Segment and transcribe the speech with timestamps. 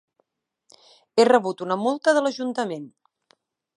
[1.19, 2.89] He rebut una multa de l'Ajuntament.